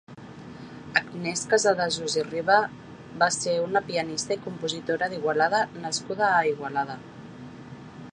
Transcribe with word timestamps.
Agnès 0.99 1.41
Casadesús 1.51 2.15
i 2.21 2.23
Riba 2.29 2.55
va 3.23 3.27
ser 3.35 3.53
una 3.65 3.83
pianista 3.91 4.37
i 4.39 4.41
compositora 4.47 5.11
d'Igualada 5.13 5.61
nascuda 5.85 6.31
a 6.31 6.41
Igualada. 6.55 6.97